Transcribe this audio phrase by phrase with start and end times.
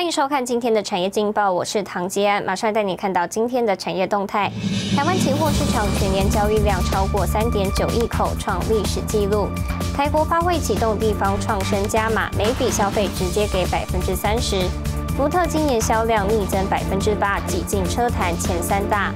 [0.00, 4.50] 欢迎收看今天的产业劲报，我是唐吉安，马上带你看到今天的产业动态。
[4.96, 9.46] 台湾期货市场全年交易量超过三点九亿口，创历史纪录。
[9.94, 14.62] 台国发会启动地方创生加码，每笔消费直接给百分之三十。
[15.18, 19.12] 福特今年销量逆增百分之八，挤进车坛前三大。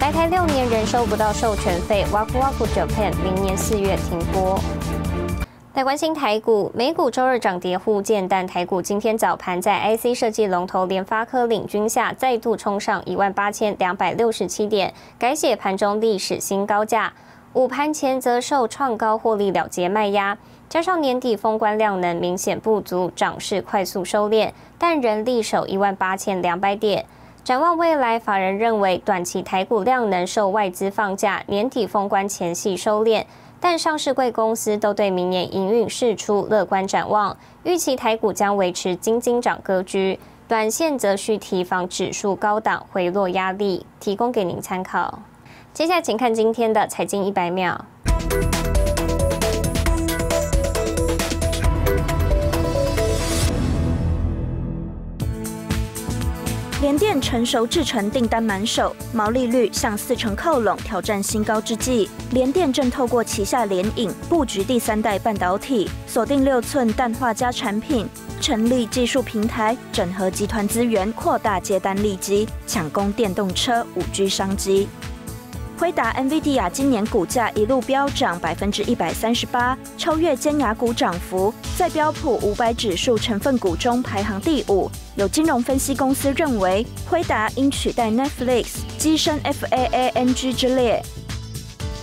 [0.00, 4.60] 来台六年仍收不到授权费，Waku Waku Japan 明年四月停播。
[5.76, 17.12] 来关心台股，美股周日涨跌互见，但台股今天早盘在 IC 设计龙头联发科领军下，再度冲上一万八千两百六十七点，改写盘中历史新高价。
[17.52, 27.04] 午盘前则受创高获利了结卖压，加上年底封关量能明显不足，涨势快速收敛，但仍力守一万八千两百点。
[27.44, 33.24] 展望未来，法人认为短期台股量能受外资放假，年底封关前夕收敛。
[33.60, 45.20] 但上市贵公司都对明年营运释出乐观展望，预期台股将维持金金涨格局，短线则需提防指数高档回落压力，提供给您参考。
[45.72, 47.84] 接下来请看今天的财经一百秒。
[56.82, 68.06] 联电成熟制程订单满手，毛利率向四成靠拢，挑战新高之际，联电正透过旗下联影布局第三代半导体，锁定六寸氮化镓产品，
[68.42, 74.86] 成立技术平台，整合集团资源，扩大接单利基，抢攻电动车五 G 商机。
[75.78, 84.90] 辉达 NVIDIA 今年股价一路飙涨百分之一百三十八，超越尖牙股涨幅，在标普五百指数成分股中排行第五。
[85.16, 88.66] 有金融分析公司认为，辉达应取代 Netflix，
[88.98, 91.02] 跻身 FAANG 之列。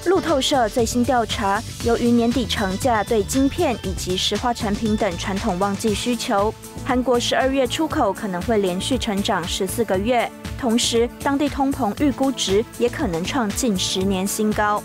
[0.06, 6.54] 路透社最新调查，由于年底成价对晶片以及石化产品等传统旺季需求，
[6.86, 10.30] 韩国十二月出口可能会连续成长十四个月。
[10.60, 14.84] 同时，当地通膨预估值也可能创近十年新高。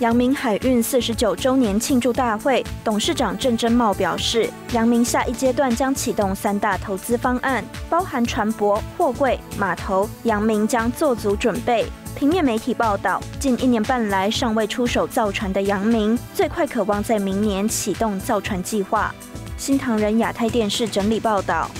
[0.00, 11.86] 阳明海运四十九周年庆祝大会，董事长郑珍茂表示，阳明下一阶段将启动三大投资方案，包含船舶、货柜、码头，阳明将做足准备。
[12.14, 19.14] 平面媒体报道，近一年半来尚未出手造船的阳明，最快渴望在明年启动造船计划。
[19.56, 21.70] 新唐人亚太电视整理报道。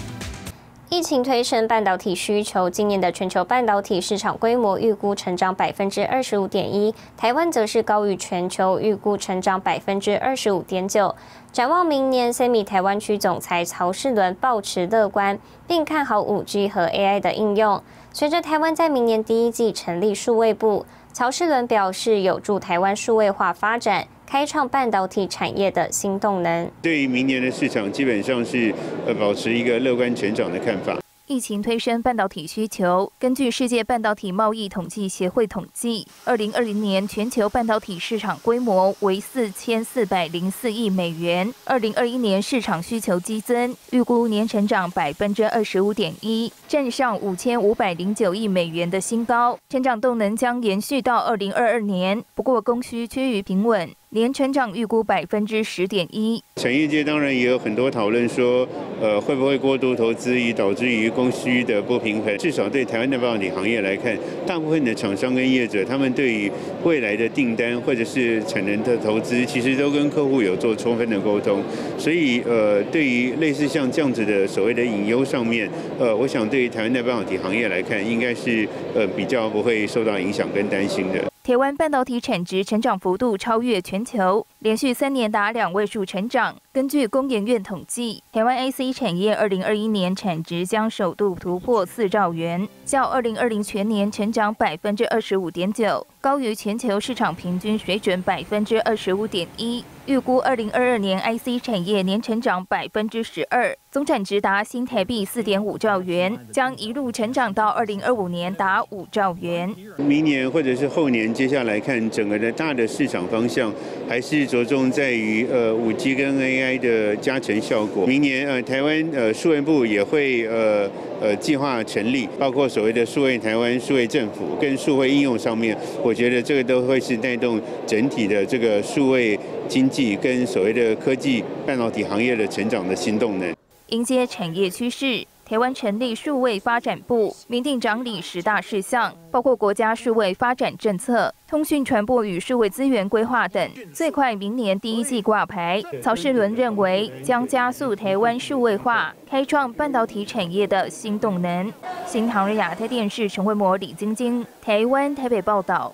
[0.89, 11.15] 疫情推升半导体需求，今年的全球半导体市场规模预估成长百分之二十五点一，台湾则是高于全球预估成长百分之二十五点九。
[11.53, 15.39] 展望明年，semi 台湾区总裁曹世伦抱持乐观，
[15.69, 17.81] 并看好五 G 和 AI 的应用。
[18.13, 24.07] 随着台湾在明年第一季成立数位部，曹世伦表示有助台湾数位化发展。
[24.27, 26.71] 开创半导体产业的新动能。
[26.81, 28.73] 对于明年的市场，基本上是
[29.05, 30.97] 呃保持一个乐观成长的看法。
[31.31, 33.13] 疫情推升半导体需求。
[33.17, 41.55] 根据世界半导体贸易统计协会统计，二零二零年全球半导体市场规模为四千四百零四亿美元。
[41.65, 52.25] 二零二一年市场需求激增，预估年成长百分之二十五点一，站上五千五百零九亿美元的新高，成长动能将延续到二零二二年。
[52.35, 53.89] 不过供需趋于平稳。
[54.13, 56.43] 年成长预估百分之十点一。
[56.57, 58.69] 产业界当然也有很多讨论说，
[59.01, 62.37] 呃，会不会过度投资以导致于供需的不平衡？
[62.37, 66.51] 至少对台湾的半导体行业来看，大部分的厂商跟业者，他们对于
[66.83, 71.63] 未来的订单或者是产能的投资，其实都跟客户有做充分的沟通。
[71.97, 81.30] 所以，呃，对于类似像这样子的所谓的隐忧上面，呃，我想对于台湾的半导体行业来看，应该是呃比较不会受到影响跟担心的。
[81.43, 86.55] 台湾半导体产值成长幅度超越全球，连续三年达两位数成长。
[86.71, 99.83] 根据工研院统计，台湾 IC 产业二零二一年产值将首度突破四兆元，较二零二零全年成长百分之二十五点九，高于全球市场平均水准百分之二十五点一。
[100.05, 109.75] 预估二零二二年 IC 产业年成长百分之十二，总产值达新台币四点五兆元，将一路成长到二零二五年达五兆元。
[109.97, 113.73] 明年或者是后年，接下来看整个的大的市场方向，
[114.11, 116.81] 还是着重在于呃五 G 跟 AI。
[116.81, 120.91] 的加成效果，明年呃台湾呃数位部也会呃
[121.21, 133.55] 呃计划成立，包括所谓的数位台湾、数位政府跟数位应用上面，我觉得这个都会是带动整体的这个数位经济跟所谓的科技半导体行业的成长的新动能。
[133.89, 135.25] 迎接产业趋势。
[135.51, 145.83] 台湾成立数位发展部，明定掌理十大事项，包括国家数位发展政策、通讯传播与数位资源规划等，最快明年第一季挂牌。
[146.01, 151.73] 曹世伦认为，将加速台湾数位化，开创半导体产业的新动能。
[152.07, 155.93] 新唐人亚太电视陈慧模、李晶晶，台湾台北报道。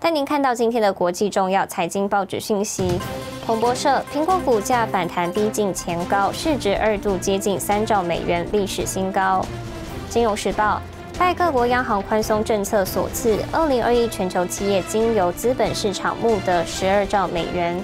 [0.00, 2.98] 带您看到今天的国际重要财经报纸信息。
[3.48, 9.42] 彭博社：苹果股价反弹逼近前高，市值二度接近三兆美元，历史新高。
[10.10, 10.82] 金融时报：
[11.18, 17.82] 拜各国央行宽松政策所赐，二零二一全球企业经由资本市场募得十二兆美元。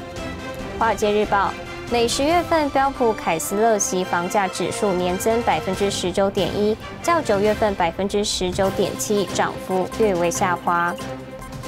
[0.78, 1.50] 华尔街日报：
[1.90, 10.94] 美十月份标普凯斯勒席房价指数年增百分之十九点一，较九月份百分之十九点七涨幅略微下滑。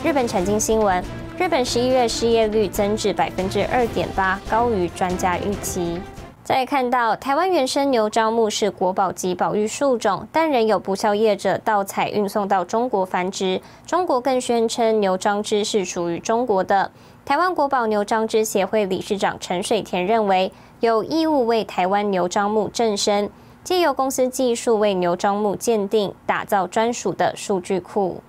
[0.05, 1.03] 日本产经新闻：
[1.39, 6.01] 日本十一月失业率增至百分之二点八，高于专家预期。
[6.43, 13.61] 再看到台湾原生牛樟木是国宝级保育树种，但仍有不肖业者盗采运送到中国繁殖。
[13.87, 16.91] 中国更宣称牛樟芝是属于中国的。
[17.27, 20.51] 台湾国宝牛樟芝协会理事长陈水田认为，
[20.81, 23.29] 有义务为台湾牛樟木正身，
[23.63, 28.23] 借由公司技术为牛樟木鉴定，打造专属的数据库。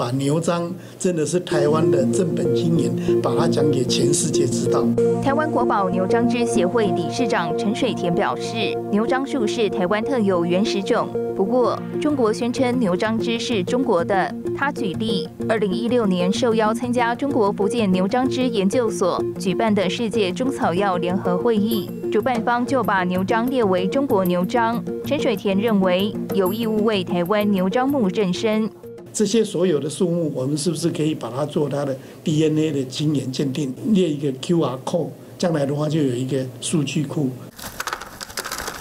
[0.00, 4.82] 把牛樟真的是台湾的正本经营，把它讲给全世界知道。
[5.22, 14.34] 台湾国宝牛樟芝协会理事长陈水田表示，牛樟树是台湾特有原始种，不过中国宣称牛樟芝是中国的。
[14.56, 24.82] 他举例，二零一六年受邀参加中国福建牛樟芝研究所举办的世界中草药联合会议，主办方就把牛樟列为中国牛樟。
[25.04, 28.70] 陈水田认为有义务为台湾牛樟木正身。
[29.12, 37.28] 这些所有的树木，我们是不是可以把它做它的 DNA 的基因鉴定，列一个 QR code，将来的话就有一个数据库。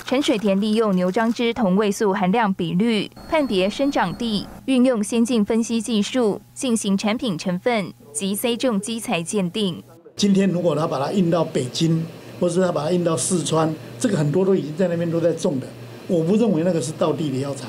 [0.05, 9.83] 陈水田利用牛樟芝同位素含量比率判别生长地，运用先进分析技术进行产品成分及 C 种基材鉴定。
[10.15, 12.03] 今天如果他把它运到北京，
[12.39, 15.67] 或是他把它运到四川，这个很多都已经在那边都在种的，
[16.07, 17.67] 我不认为那个是道地的药材。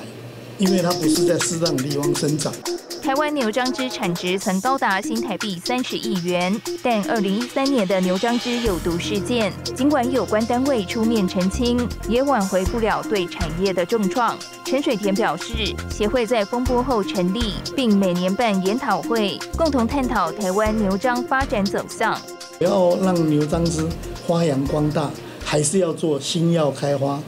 [0.61, 2.53] 因为它不是在适当的地方生长。
[3.03, 14.39] 台湾牛樟芝产值曾高达新台币三十亿元，但二零一三年的牛樟芝有毒事件，尽管有关单位出面澄清，也挽回不了对产业的重创。
[14.67, 22.21] 陈水田表示，协会在风波后成立，并每年办研讨会，共同探讨台湾牛樟发展走向。
[22.61, 23.89] 要让牛樟芝
[24.27, 25.11] 发扬光大，
[25.43, 27.21] 还是要做新药开花，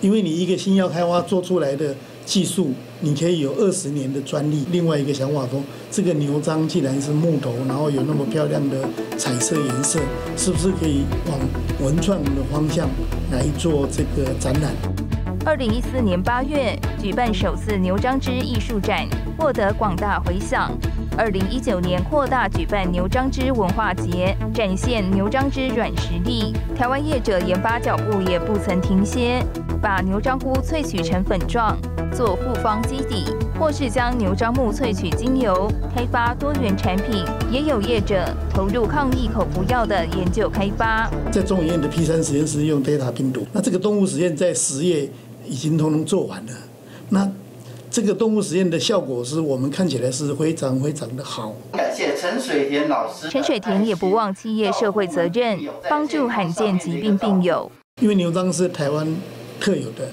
[0.00, 1.94] 因为你一个新药开花做出来的。
[2.30, 4.64] 技术，你可以有二十年的专利。
[4.70, 5.60] 另外一个想法说，
[5.90, 8.76] 这个牛樟既然是木头，然后有那么漂亮的
[9.18, 9.98] 彩色颜色，
[10.36, 11.36] 是不是可以往
[11.84, 12.88] 文创的方向
[13.32, 14.72] 来做这个展览？
[15.44, 20.70] 二零一四年八月举办首次牛樟芝艺术展，获得广大回响。
[21.18, 26.54] 二零一九年扩大举办牛樟芝文化节，展现牛樟芝软实力。
[26.76, 29.44] 台湾业者研发脚步也不曾停歇，
[29.82, 31.76] 把牛樟菇萃取成粉状，
[32.14, 33.24] 做复方基底，
[33.58, 37.24] 或是将牛樟木萃取精油，开发多元产品。
[37.50, 41.10] 也有业者投入抗疫口服药的研究开发。
[41.30, 45.08] 在中医院的 P 三实验室用 Delta 病毒，那这个动物实验在十月
[45.46, 46.52] 已经通通做完了。
[47.08, 47.30] 那
[47.90, 51.54] 这个动物实验的效果是我们看起来是非常非常的好。
[51.72, 53.28] 感谢陈水田老师。
[53.28, 57.70] 陈水田也不忘企业社会责任，帮助罕见疾病病友。
[58.00, 59.06] 因为牛樟是台湾
[59.58, 60.08] 特有的，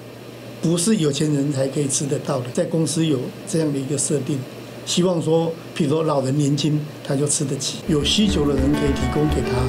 [0.62, 2.50] 不是有钱人才可以吃得到的。
[2.54, 4.40] 在公司有这样的一个设定，
[4.86, 9.60] 希望说，譬如说老人年轻他就吃得起，有需求的人可以提供给他。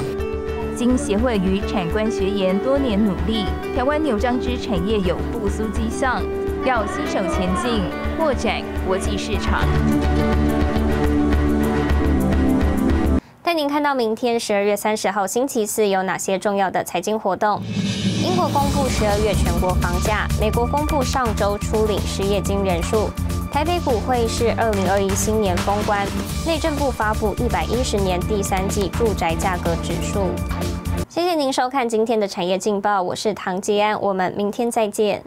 [0.75, 6.23] 经协会与产官学研多年努力，台湾牛樟芝产业有复苏迹象。
[6.65, 7.83] 要携手前进，
[8.17, 9.65] 扩展国际市场。
[13.41, 17.61] 带您看到明天十二月三十号星期四有哪些重要的财经活动？
[18.29, 23.09] 英国公布十二月全国房价，美国公布上周初领失业金人数，
[23.51, 26.07] 台北股会是二零二一新年封关，
[26.45, 30.27] 内政部发布一百一十年第三季住宅价格指数。
[31.09, 35.23] 谢谢您收看今天的产业劲报，我是唐吉安，我们明天再见。